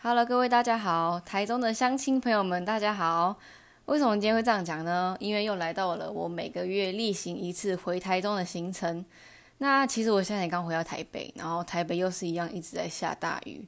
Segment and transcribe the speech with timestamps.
[0.00, 3.36] Hello，各位大家好，台中的乡亲朋友们，大家好。
[3.86, 5.16] 为什么今天会这样讲呢？
[5.18, 9.04] 因为又来到了我每个月例行一次回台中的行程。
[9.58, 13.66] 那其实我现在也刚回到台北，然后台北又是一样一直在下大雨。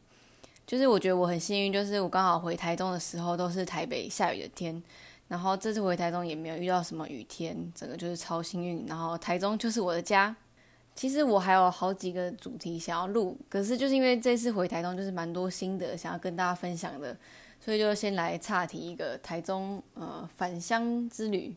[0.65, 4.81] 就是我觉得我很幸运，就是我刚好回台中的时候都是台北下雨的天，
[5.27, 8.87] 然后这次回台中也没有遇到什么雨天，整个就是超幸运。
[8.87, 10.37] 然后台中就是我的家。
[11.01, 17.17] 其实我还有好几个主题想要录，可是就是因为这次回台中就是蛮多心得想要跟大家分享的，
[17.59, 21.57] 所以就先来岔题一个台中呃返乡之旅。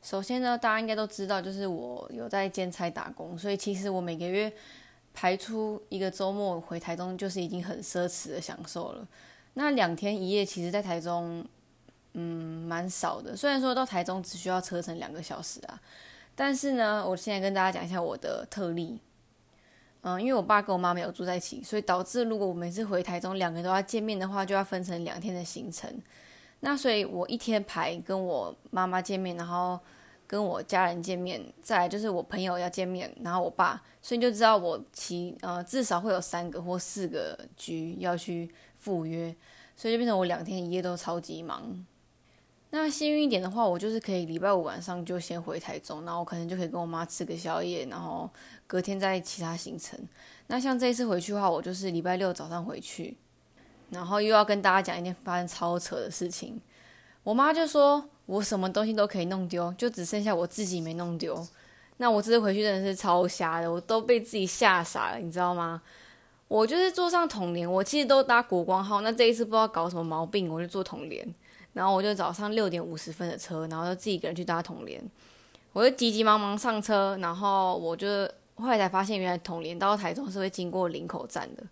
[0.00, 4.50] 首先呢，大家应该都知道，就是我有在兼差打工，所以其实我每个月
[5.12, 9.06] 排出一个周末回台中，就是已经很奢侈的享受了。
[9.52, 11.44] 那两天一夜，其实在台中
[12.14, 15.78] 嗯蛮少的，虽然说到台中只需要车程两个小时啊。
[16.40, 19.00] 但是呢，我现在跟大家讲一下我的特例。
[20.02, 25.92] 嗯，因为我爸跟我妈没有住在一起，所以导致如果我每次回台中两个人都要见面的话，就要分成两天的行程。
[26.60, 29.76] 那所以我一天排跟我妈妈见面，然后
[30.28, 39.34] 跟我家人见面，再来就是我朋友要见面，然后我爸，所以就知道我其呃至少会有三个或四个局要去赴约，
[39.74, 41.84] 所以就变成我两天一夜都超级忙。
[42.70, 48.28] 那幸运一点的话，我就是可以礼拜五晚上就先回台中，然后可能就可以跟我妈吃个宵夜，然后
[48.66, 49.98] 隔天再其他行程。
[50.48, 53.16] 那像这一次回去的话，我就是礼拜六早上回去，
[53.88, 56.60] 然后又要跟大家讲一件发生超扯的事情。
[57.22, 61.46] 我妈就说我什么东西都可以弄丢，就只剩下我自己没弄丢。
[61.96, 65.80] 那我这次回去真的是超瞎的，我都被自己吓傻了，你知道吗？
[66.48, 71.26] 我就是坐上统联，我其实都搭国光号，那这一次不知道搞什么毛病，我就坐统联。
[71.78, 75.00] 然后我就早上六点五十分的车，然后就自己一个人去搭统联，
[75.72, 81.62] 我就急急忙忙上车，然后我就后来才发现，原来统联到台中是会经过林口站的。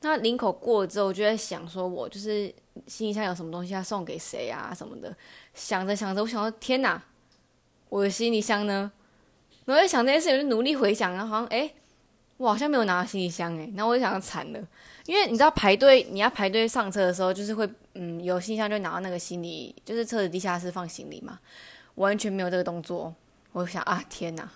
[0.00, 2.52] 那林口过了之后，我就在想，说我就是
[2.88, 5.14] 行李箱有什么东西要送给谁啊什么的。
[5.54, 7.00] 想着想着，我想说天哪，
[7.88, 8.90] 我的行李箱呢？
[9.66, 11.72] 然后在想这件事，我就努力回想，然后好像哎，
[12.38, 13.70] 我好像没有拿到行李箱哎。
[13.76, 14.58] 然后我就想惨了，
[15.06, 17.68] 因为你知道排队，你要排队上车的时候，就是会。
[17.96, 21.38] 嗯，有行李箱就拿到那个行李，就是车子地下室放行李嘛，
[21.94, 23.14] 完全没有这个动作。
[23.52, 24.50] 我想啊，天哪，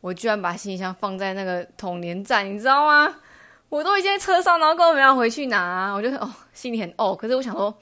[0.00, 3.14] 我居然把行李箱放在那个统联站，你知道吗？
[3.68, 7.14] 我都已经在车上，然后根本没有回去拿，我就哦， 心里很哦。
[7.14, 7.72] 可是我想说，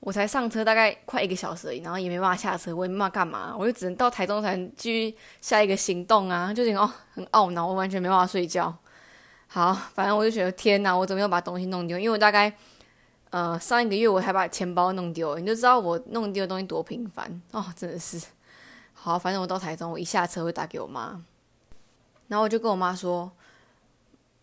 [0.00, 8.74] 我才上车大概快一个小时而已，然后也没办法下车，我也没办法干嘛，我就只能到台中才能继续下一个行动啊，就觉得哦很懊恼，我完全没办法睡觉。
[9.48, 11.98] 好，反正我就觉得天哪，我怎么又把东西弄丢？
[11.98, 12.54] 因为我大概。
[13.30, 18.18] 呃，上一个月我还把钱包弄丢，你就知道我弄丢的东西多频繁哦，真的是。
[18.94, 21.22] 好，反正我到台中，我一下车会打给我妈，
[22.28, 23.30] 然后我就跟我妈说：“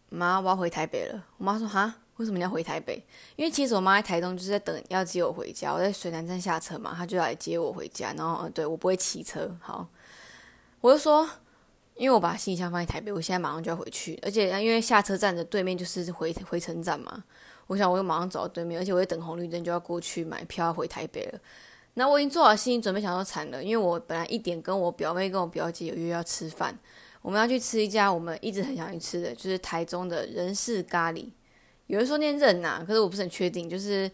[0.10, 3.04] 妈，我要回台北了。”我妈说：“哈，为什么你要回台北？”
[3.36, 8.14] 因为其实我妈在台中就是在等要接我回家，我在水南站下车嘛，她就来接我回家。
[8.16, 9.88] 然后，对我不会骑车，好，
[10.82, 11.28] 我就说，
[11.96, 17.24] 因为我把行李箱放在台北，我现在马上就要回去，而且因为下车站的对面就是回回城站嘛。
[17.68, 21.40] 我想，我又马上走到对面，而且我在等红绿灯，就要过去买票回台北了。
[21.96, 26.78] 那我已经做好心理准备，想说惨了，因为我本来一点跟我表妹跟我表姐有约要吃饭，
[27.22, 31.30] 我们要去吃一家我们一直很想去吃的，就是台中的人事咖喱。
[31.88, 34.08] 有人说念任呐，可是我不是很确定，就是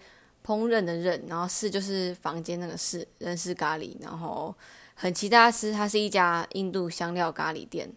[0.46, 4.56] 烹饪的任，然后是就是房间那个是人事咖喱，然后
[5.02, 7.92] 很期待吃，它是一家印度香料咖喱店。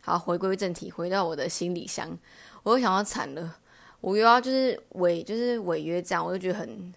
[0.00, 2.16] 好，回归正题，回到我的行李箱，
[2.62, 3.58] 我又想到惨了。
[4.00, 6.94] 我又要就是违就是违约这样，我就觉得很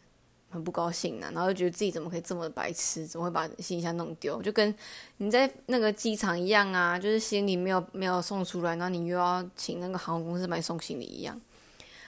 [0.49, 4.41] 很不高兴呐，然后就觉得自己怎么可以这么白痴，怎么会把行李箱弄丢？
[4.41, 4.73] 就跟
[5.17, 11.37] 你在那个机场一样啊，就是行李没有没有送出来，然后你又要请那个航空公司帮你送行李一样。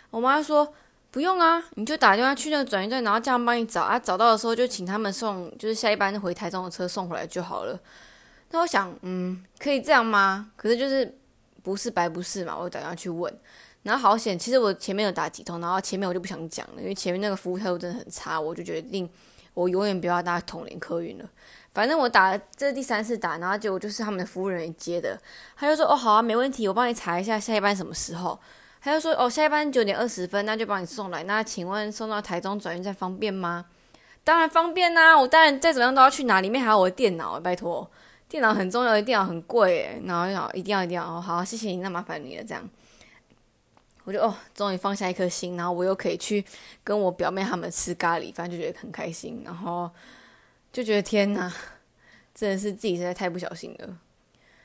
[0.09, 0.73] 我妈说
[1.11, 7.77] 不用啊，你就打电话去那个转运站，然后这样帮你找啊，找到的时候就请他们送，就是下一班回台中的车送回来就好了。
[8.51, 10.51] 那我想，嗯，可以这样吗？
[10.55, 11.17] 可是就是
[11.61, 13.31] 不是白不是嘛，我打电话去问。
[13.83, 19.09] 然后好险，其实我前面有打几通，然后前面我就不想讲了，因为前面那个服务态度真的很差，我就决定
[19.53, 21.29] 我永远不要搭统联客运了。
[21.73, 25.19] 反正我打了这是第三次打，然后结果就是他们的服务人员接的，
[25.57, 28.39] 他就说：“哦，好啊，没问题，我帮你查一下下一班什么时候。”
[28.81, 31.23] 他就说：“哦，下一班九点二十分，那就帮你送来。
[31.23, 33.65] 那请问送到台中转运站方便吗
[34.25, 37.89] ？”“当然方便啦，我当然再怎么样都要去拿，里面还有我的电脑，拜托，
[38.27, 40.01] 电脑很重要，电脑很贵诶。
[40.05, 42.67] 然后就，一定要一定要哦，好，谢谢你，那麻烦你了，这样。”
[44.03, 46.43] 我就哦，终于放下一颗心，然后我又可以去
[46.83, 49.87] 跟我表妹他们吃咖喱，反正就觉得很开心，然后
[50.73, 51.53] 就觉得天哪，
[52.33, 53.95] 真的是自己实在太不小心了。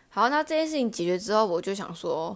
[0.09, 2.35] 好，那这件事情解决之后，我就想说，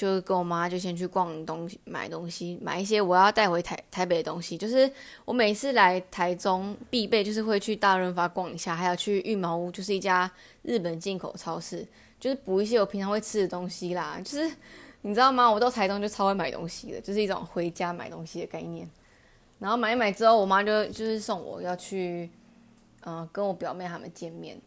[0.00, 4.56] 就跟我妈就先去逛东西，买东西，买一些我要带回台台北的东西。
[4.56, 4.90] 就是
[5.26, 10.30] 我每次来台中必备，就是会去大润发逛一下，还有去玉毛屋，就是一家
[10.62, 11.86] 日本进口超市，
[12.18, 14.18] 就是补一些我平常会吃的东西啦。
[14.24, 14.50] 就是
[15.02, 15.52] 你知道吗？
[15.52, 18.88] 我到台中就超会买东西的，就是一种回家买东西的概念。
[19.58, 22.30] 然后买一买之后，我妈就就是送我要去，
[23.04, 24.58] 嗯，跟我表妹他们见面。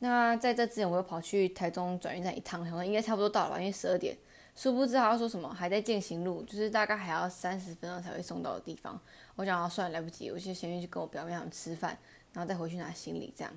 [0.00, 4.14] 那在这之前，我又跑去台中转运站一趟，想说应该差不多到了吧，因为十二点。
[4.54, 9.00] 殊不知他要说什么，还在践行路，就是大概还要三十分钟才会送到的地方。
[9.36, 11.96] 我想要算了，来不及，我就先去跟我表妹他们吃饭，
[12.34, 13.52] 然后再回去拿行李这样。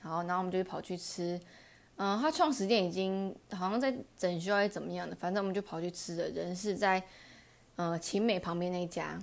[0.00, 1.38] 好，然后我们就跑去吃，
[1.96, 6.30] 嗯，他创始店已经好像在整修还是怎么样的，反正我们就跑去吃的。
[6.30, 7.02] 人是在
[7.76, 9.20] 呃晴美旁边那一家，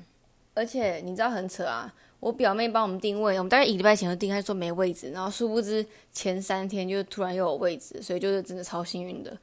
[0.54, 1.92] 而且你知道很扯啊。
[2.20, 9.36] 我表妹帮我们定位，我们大概一礼拜前就定，她说没位置，然后殊不知前三天就突然又有位置，所以就是真的超幸运的。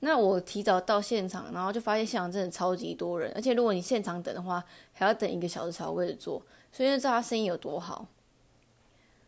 [0.00, 6.42] 那我提早到现场，然后就发现现场真的超级多人，而且如果你现场等的话，还要等一个小时才有位置坐，
[6.72, 8.06] 所以就知道他生意有多好。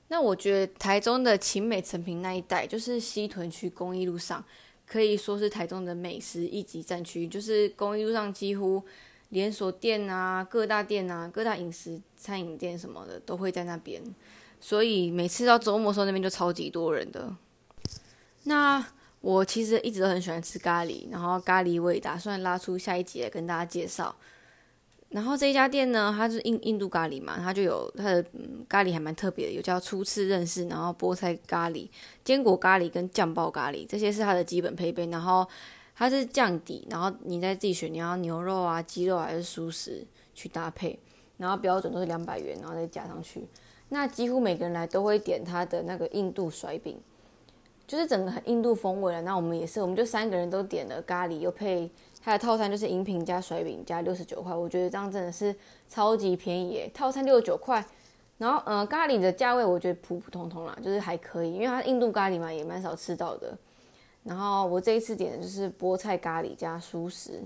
[0.08, 4.44] 那我觉得台中的晴美成品那一带，就是西屯区公益路上，
[4.86, 8.82] 可以说是台中的美食一级战区，就是公益路上几乎。
[9.30, 14.02] 连锁店啊，各大店啊，各大饮食餐饮店什么的都会在那边，
[14.60, 17.34] 所以每次到周末的时候那边就超级多人的。
[18.42, 18.86] 那
[19.22, 24.14] 我其实一直都很喜欢吃咖喱，然后咖喱我也打算拉出下一集来跟大家介绍。
[25.08, 28.24] 然后这一家店呢，它是印印度咖喱嘛，它就有它的
[28.68, 31.88] 咖喱还蛮特别的，有叫初次认识，然后菠菜咖喱、
[32.22, 35.48] 坚果咖喱跟酱爆咖喱，这些是它的基本配备，然后。
[35.94, 40.04] 它是酱底，然后你再自己选你要牛肉啊、鸡肉还是素食
[40.34, 40.98] 去搭配，
[41.36, 43.46] 然后标准都是两百元，然后再加上去。
[43.90, 46.98] 那几乎每个人来都会点它的那个印度甩饼，
[47.86, 49.22] 就是整个很印度风味了。
[49.22, 51.90] 那我们也是，我们就三个人都点了咖喱，又配
[52.22, 54.54] 它的套餐，就是饮品加甩饼加六十九块。
[54.54, 55.54] 我觉得这样真的是
[55.88, 57.84] 超级便宜耶，套餐六十九块。
[58.38, 63.56] 然后呃，咖喱的价位我觉得普普通通啦，就是还可以，因为它印度咖喱嘛，也蛮少吃到的。
[64.24, 67.40] 然后我这一次点的就是菠菜咖喱加蔬食。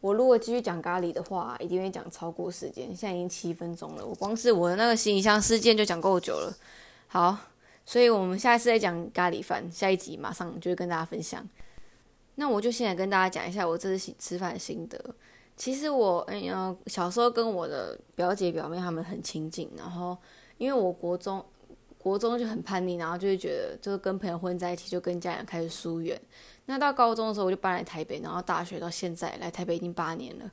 [0.00, 2.88] 我如果继续讲咖喱的话，一定会讲超过时间。
[2.88, 6.54] 现在已经七分钟了，我光是我的那个行李箱事件就讲够久了。
[7.06, 7.36] 好，
[7.84, 11.46] 所以我们下一次再讲咖喱饭，下一集马上就会跟大家分享。
[12.36, 14.98] 那我就先来跟大家讲一下我这次吃饭的心得。
[15.56, 20.16] 其实我哎呀，小时候跟我的表姐表妹他们很亲近，然后
[20.58, 21.44] 因为我国中。
[21.98, 26.20] 国中就很叛逆，然后就会觉得，就是跟朋友混在一起，就跟家人开始疏远。
[26.66, 30.50] 那到高中的时候，我就搬来台北，然后大学到现在来台北已经八年了。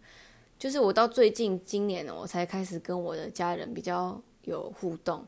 [0.59, 5.25] 就是我到最近今年呢，我才开始跟我的家人比较有互动。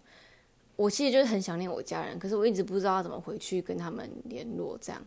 [0.81, 5.01] 我其实就是很想念我家人，可是我一直不知道怎么回去跟他们联络这样。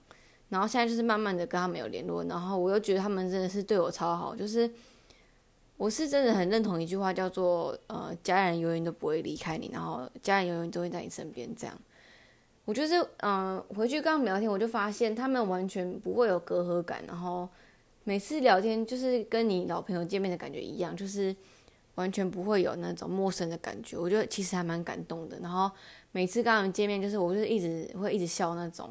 [0.48, 4.70] 然后现在就是慢慢的跟他们有联络，然后我又觉得他们真的是对我超好，就是。
[5.76, 11.76] 我是真的很认同一句话，叫做“呃，家人永远都不会离开你，然后家人永远都会在你身边。”这样，
[12.64, 17.48] 我就是，嗯，回去跟他们聊天，我就发现他们完全不会有隔阂感，然后
[18.04, 21.34] 每次聊天就是跟你老朋友见面的感觉一样，就是
[21.96, 23.96] 完全不会有那种陌生的感觉。
[23.96, 25.38] 我觉得其实还蛮感动的。
[25.40, 25.70] 然后
[26.12, 28.88] 每次跟他们见面，就是我就是一直会一直笑那种，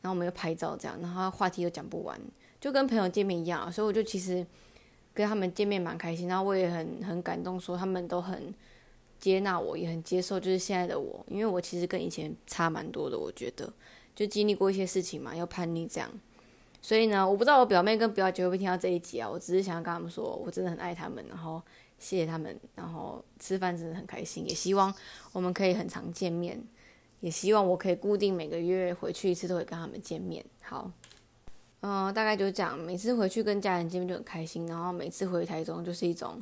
[0.00, 2.20] 然后我们又拍照这样，然后话题又讲不完，
[2.60, 3.72] 就跟朋友见面一样。
[3.72, 4.46] 所以我就其实。
[5.16, 8.52] 跟他们见面蛮开心，然后我也很很感动，说他们都很
[9.20, 13.72] 接纳我，也很接受，就是现在的我，因为我其实跟以前差蛮多的，我觉得
[14.16, 16.10] 就经历过一些事情嘛，要叛逆这样，
[16.82, 21.62] 所以呢，我不知道我表妹跟表姐会不会听到这一集啊，我只是想要跟他们说，我真的很爱他们，然后
[21.98, 24.92] 谢谢他们，然后吃饭真的很开心，也希望
[25.32, 26.62] 我们可以很常见面，
[27.20, 30.90] 也希望我可以固定每个月回去一次都会跟他们见面，好。
[31.86, 32.78] 嗯，大概就这样。
[32.78, 36.40] 每次回去跟家人见面就很开心，然后每次回台中就是一种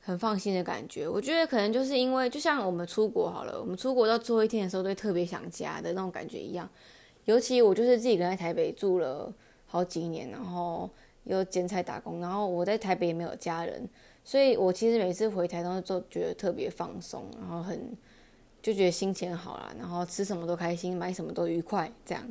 [0.00, 1.08] 很放心的感觉。
[1.08, 6.68] 我觉得可能就是因为，就像我们出国好了，我们出国到最后一天的时候，都会特别想家的那种感觉一样。
[7.26, 9.32] 尤其我就是自己跟在台北住了
[9.66, 10.90] 好几年，然后
[11.22, 13.88] 又兼差打工，然后我在台北也没有家人，
[14.24, 17.92] 所以我其实每次回台中都觉得特别放松，然后很
[18.62, 22.22] 就觉得心情好了，然后吃什么都开心，买什么都愉快，这样。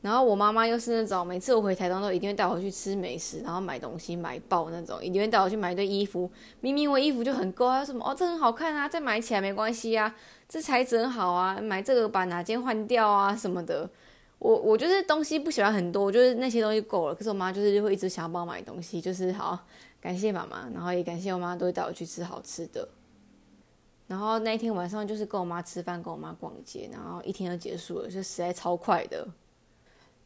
[0.00, 6.28] 然后我妈妈又是那种，每次我回台东都一定会带我去吃美食，然后买东西买爆那种，一定会带我去买一堆衣服。
[6.60, 10.12] 明明我衣服就很够，她说什么哦，这很好看啊，再买起来没关系啊，
[10.48, 13.88] 这材质很好啊，买这个把哪件换掉啊什么的。
[14.40, 17.14] 我我就是东西不喜欢很多，我就是那些东西够了。
[17.14, 19.56] 可是我妈就是会一直想要帮我买东西，就是好
[20.02, 22.88] 感谢妈妈，然后也感谢我妈都会带我去吃好吃的。
[24.08, 29.26] 然后那一天晚上就是跟我妈吃饭，跟我妈逛街，然后一天就结束了，就实在超快的。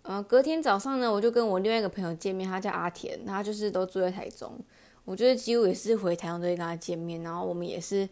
[0.00, 4.58] 呃，隔天早上呢，我就跟我另外一个朋友见面，他叫阿田，他就是都住在台中。
[5.04, 8.08] 我觉得几乎也是回台中都会跟他见面，然后我们也是，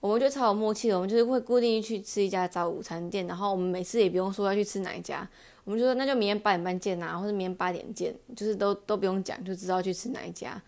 [0.00, 5.28] 我们就超有默契的，我们就是会固定去吃一家早午餐店，然后我们每次也不用说要去吃哪一家，
[5.64, 10.60] 我们就说那就明天八点半见啊，或者明天八点见，就是都都不用讲，就知道去吃哪一家。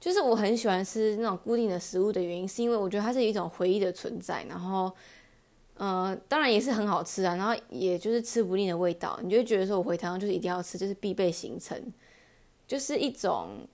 [0.00, 4.92] 就是我很喜欢吃那种固定的食物的原因，是因为我觉得它是一种回忆的存在，然后，
[5.76, 11.92] 呃，当然也是很好吃啊，然后也就是吃不腻的味道，你就会觉得说我回台湾就是一定要吃，就是必备行程，
[12.66, 13.66] 就是一种。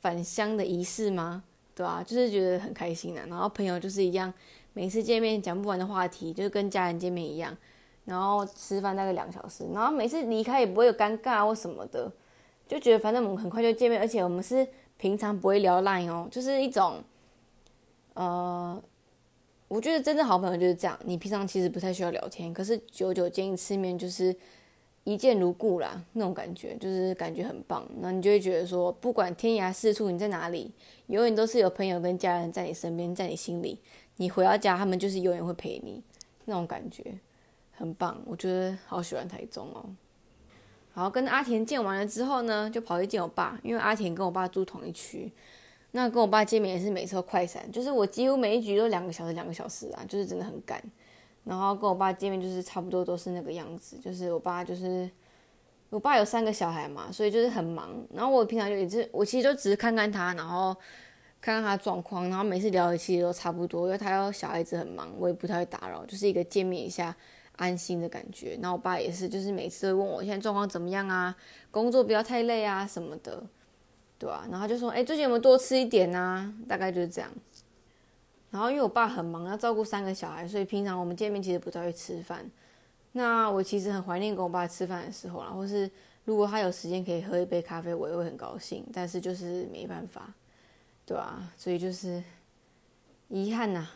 [0.00, 1.44] 返乡的仪式吗？
[1.74, 2.02] 对吧？
[2.04, 3.24] 就是觉得很开心的。
[3.28, 4.32] 然后朋友就是一样，
[4.72, 7.56] 每次见面讲不完的话题，就是跟家人见面一样。
[8.04, 12.10] 然后吃饭大概两小时，然后每次离开也不会有尴尬或什么的，
[12.66, 14.66] 就觉得反正我们很快就见面，而且我们是
[14.98, 17.02] 平常不会聊烂哦，就是一种，
[18.14, 18.82] 呃，
[19.68, 24.36] 我觉得真正好朋友就是这样，你平常其实不太需要聊天，可是久久见一次面就是。
[25.08, 27.88] 一见如故啦，那种感觉就是感觉很棒。
[28.00, 30.72] 那你就会觉得说，不管天涯四处你在哪里，
[31.06, 33.78] 永远都是有朋友跟家人在你身边，在你心里。
[34.16, 36.02] 你回到家，他们就是永远会陪你，
[36.46, 37.04] 那种感觉
[37.70, 38.20] 很棒。
[38.26, 39.88] 我觉得好喜欢台中哦。
[40.96, 45.30] 然后，跟阿田见完了之后呢，就跑去见我爸，因为阿田跟我爸住同一区。
[45.90, 50.82] 那跟我爸见面也是每次都快闪，就是我几乎每一局都两个小时，两个小时啊，就是真的很赶。
[51.44, 55.08] 然后跟我爸见面就是差不多都是那个样子，就是我爸就是
[55.90, 57.90] 我爸有三个小孩嘛，所以就是很忙。
[58.14, 60.74] 然后我平常就也是，我其实就只是看看他，然后
[61.42, 67.14] 看看他状况，然后每次聊的其实都差不多，因为他要小孩子很忙，我也不太会打扰，就是一个见面一下
[67.56, 68.58] 安心的感觉。
[68.62, 71.36] 然后我爸也是，就是每次都问我现在状况怎么样啊，
[71.70, 73.42] 工作不要太累啊什么的，
[74.18, 74.46] 对吧？
[74.50, 76.52] 然后就说，哎，最近有没有多吃一点啊？
[76.68, 77.30] 大概就是这样。
[78.50, 82.48] 然后因为我爸很忙，要照顾三个小孩，所以平常我们见面其实不太会吃饭。
[83.12, 85.90] 那我其实很怀念跟我爸吃饭的时候啦，或是
[86.24, 88.86] 如果他有时间可以喝一杯咖啡，我也会很高兴。
[88.92, 90.32] 但是就是没办法，
[91.04, 91.50] 对吧？
[91.56, 92.22] 所以就是
[93.28, 93.88] 遗憾呐。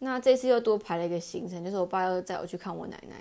[0.00, 3.16] 那这次又多排了一个行程，就是我爸要载我去看我奶奶。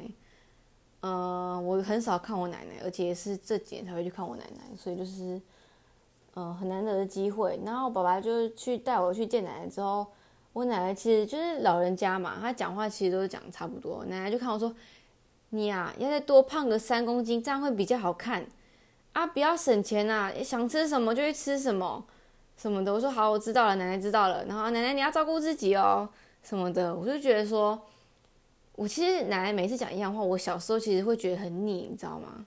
[1.02, 5.42] 呃，我很少看我奶奶，而且是这几年才会去看我奶奶，所以就是，
[6.34, 7.60] 呃，很难得的机会。
[7.66, 10.08] 然后爸爸就去带我去见奶奶之后。
[10.54, 14.04] 我奶奶其实就是老人家嘛，她讲话其实都是讲差不多。
[14.06, 14.74] 奶奶就看我说
[15.52, 18.44] ：“你呀，要再多胖个三公斤，这样会比较好看
[19.14, 19.28] 啊！
[19.28, 22.04] 不要省钱呐，想吃什么就去吃什么
[22.58, 26.10] 什么的。”我说：“好，我知道了，奶奶知道了。”然后奶奶你要照顾自己哦，
[26.48, 26.96] 什么的。
[26.96, 27.82] 我就觉得说，
[28.74, 32.46] 我其实奶奶每次讲一样话，我小时候其实会觉得很腻，你知道吗？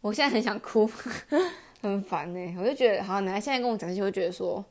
[0.00, 0.88] 我现在很想哭，
[1.82, 2.56] 很烦呢。
[2.58, 4.64] 我就觉得，好，奶奶现在跟我讲这些，会觉得说。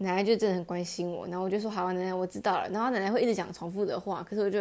[0.00, 2.68] 奶奶就真的很关心我，然后我就说好，奶奶我知道了。
[2.68, 4.60] 然后奶奶会一直讲重复的话，可是我就，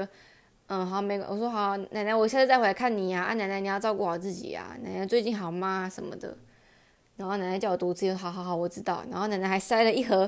[0.66, 3.22] 嗯，好，没我说好，奶奶我下次再回来看你呀。
[3.22, 4.75] 啊，奶奶你要照顾好自己呀。
[4.82, 5.88] 奶奶最近好吗？
[5.88, 6.36] 什么的。
[7.18, 9.04] 然后奶奶叫我读字，好好好，我知道。
[9.12, 10.27] 然后奶奶还塞了一盒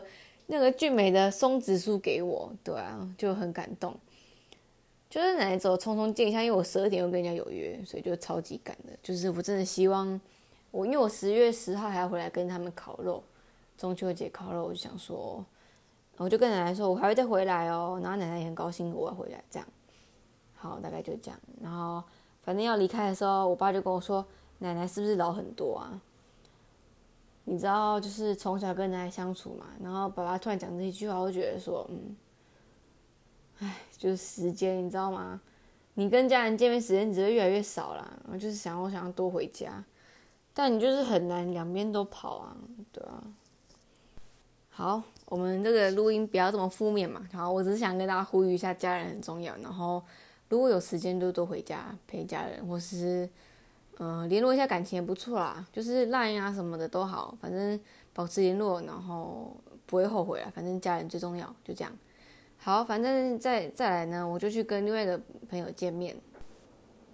[0.51, 3.95] 那个俊美的松子书给我，对啊，就很感动。
[5.07, 8.91] 就是奶奶走匆匆见一下，因为我十二点又跟人家有约，所以就超级赶的。
[9.03, 10.19] 就是我真的希望
[10.71, 13.23] 我，因为我十月十号还要回来跟他们烤肉。
[13.77, 15.45] 中秋节烤肉，我就想说，
[16.17, 17.99] 我就跟奶奶说，我还会再回来哦。
[18.01, 19.67] 然后奶奶也很高兴我要回来，这样。
[20.55, 21.39] 好，大概就这样。
[21.61, 22.03] 然后
[22.41, 24.25] 反正要离开的时候，我爸就跟我说
[24.57, 26.01] ：“奶奶是不是老很多啊？”
[27.45, 29.65] 你知道，就是从小跟奶奶相处嘛。
[29.81, 32.15] 然后爸爸突然讲这一句话，我就觉得说：“嗯，
[33.59, 35.41] 唉，就是时间，你知道吗？
[35.95, 38.13] 你跟家人见面时间只会越来越少啦。
[38.31, 39.83] 我就是想，我想要多回家，
[40.53, 42.55] 但你就是很难两边都跑啊，
[42.91, 43.23] 对啊。”
[44.69, 47.27] 好，我们这个录音不要这么负面嘛。
[47.33, 49.53] 好，我只是想跟大家呼吁一下，家人很重要。
[49.57, 50.01] 然后，
[50.47, 53.29] 如果有时间就多回家陪家人，或是
[53.99, 55.65] 嗯联络一下感情也不错啦。
[55.71, 57.79] 就是 Line 啊什么的都好，反正
[58.13, 60.51] 保持联络，然后不会后悔啊。
[60.53, 61.91] 反正家人最重要，就这样。
[62.57, 66.15] 好，反正再再来呢，我就去跟另外一个朋友见面。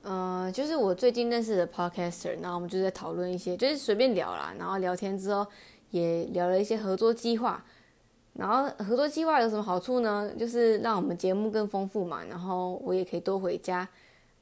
[0.03, 4.53] 嗯，就是我最近认识的 Podcaster，然后我们就在讨论一些，就是随便聊啦。
[4.57, 5.45] 然后聊天之后。
[5.91, 7.63] 也聊了一些合作计划，
[8.33, 10.29] 然后合作计划有什么好处呢？
[10.37, 13.87] 就是让我们节目更丰富嘛，然后我也可以多回家。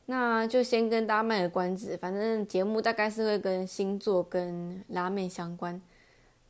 [0.06, 5.82] 那就先跟大家卖个关子，反正节目大概是会跟星座跟拉面相关。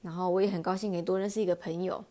[0.02, 2.04] 然后我也很高兴可以多认识一个朋友，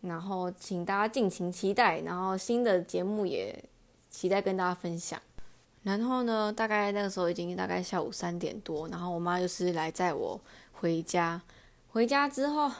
[0.00, 2.00] 然后请大家敬请期待。
[2.00, 3.62] 然后新的节目也
[4.08, 5.20] 期待跟大家分享。
[5.82, 10.40] 然后呢，大概那个时候已经大概下午三点多，然后我妈就是来载我
[10.72, 11.40] 回家。
[11.90, 12.70] 回家之后，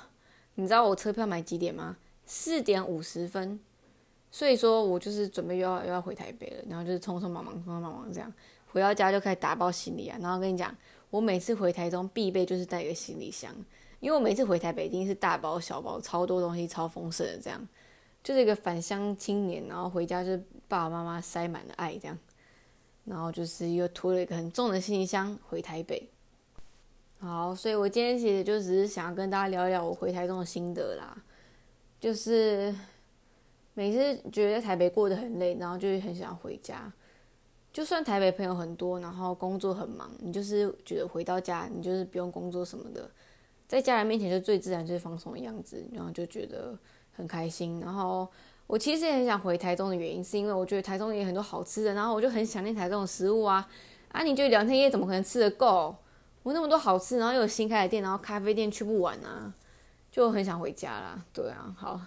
[0.56, 1.96] 你知道我车票买几点吗？
[2.26, 3.60] 四点五十分，
[4.30, 8.32] 所以说我就是准备又要又要回台北了，然后就是匆匆忙忙、匆匆忙忙这样
[8.66, 8.80] 回。
[8.80, 10.18] 到家就开始打包行李啊。
[10.20, 10.74] 然后跟你讲，
[11.10, 13.54] 我每次回台中必备就是带一个行李箱，
[14.00, 17.66] 因为我每次回台北一定是大包小包，超多东西，超丰盛的这样，
[18.22, 22.18] 就是一个返乡青年，然后回家就是爸爸妈妈塞满了爱这样，
[23.04, 26.08] 然后就是又拖了一个很重的行李箱回台北。
[27.20, 31.16] 好，所以我今天其实就只是想要跟大家聊一聊我回台中的心得啦。
[31.98, 32.72] 就是
[33.78, 36.92] 每次觉得在台北过得很累，然后就很想回家。
[37.72, 43.08] 就算台北朋友很多，然后工作很忙，你就是觉得回到家，你就是不用工作什么的，
[43.68, 46.76] 在家人面前就最自然、最放松的样子，然后就觉得
[47.12, 47.78] 很开心。
[47.78, 48.26] 然后
[48.66, 53.64] 我其实也很想回台中的原因，是因为我觉得台中也很多好吃的，然后我就很想念台中的食物啊。
[54.10, 55.94] 啊，你觉得两天一夜怎么可能吃得够？
[56.42, 59.54] 我那么多好吃，然后又有新开的店，然后咖啡店去不完啊，
[60.10, 61.24] 就很想回家啦。
[61.32, 62.00] 对啊，好，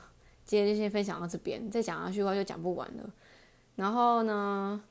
[0.51, 3.09] 今天就先分享到这边，再讲下去的话就讲不完了。
[3.77, 4.83] 然后呢，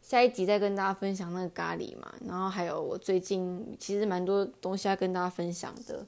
[0.00, 6.06] 下一集再跟大家分享那个咖喱嘛，然后还有我最近其实蛮多东西要跟大家分享的。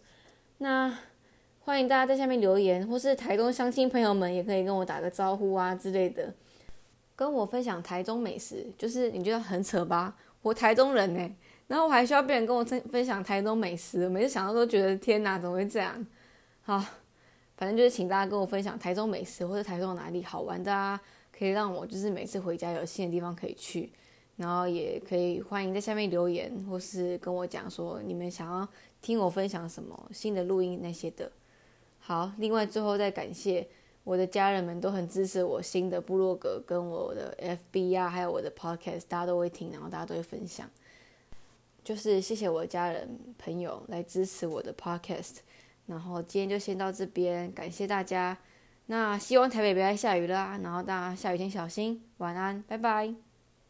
[0.56, 0.90] 那
[1.60, 6.32] 欢迎大家在下面留言，或是台中相亲朋友们也可以跟我打个招呼啊之类的，
[7.14, 8.66] 跟我分享台中美食。
[8.78, 10.16] 就是你觉得很扯吧？
[10.40, 11.30] 我台中人呢。
[11.66, 16.06] 然后我还需要别人跟我分分享台中美食，每次想到都觉得天哪，怎么会这样？
[16.62, 16.82] 好，
[17.64, 21.00] 反正就是请大家跟我分享台中美食或者台中哪里好玩的啊，
[21.32, 23.90] 可以让我就是每次回家有新的地方可以去，
[24.36, 28.68] 然后也可以欢迎在下面留言或是跟我讲说你们想要
[29.00, 31.32] 听我分享什么新的录音那些的。
[32.00, 33.66] 好，另外最后再感谢
[34.02, 37.34] 我的家人们都很支持我新的部落格跟我的
[37.72, 40.68] FB 啊，还有我的 Podcast，大家都会听，然后大家都会分享。
[41.82, 45.36] 就是谢谢我的家人朋友来支持我的 podcast，
[45.86, 48.36] 然后今天就先到这边，感谢大家。
[48.86, 53.33] 那希望台北不要下雨啦，然后大家下雨天小心，晚安，拜拜。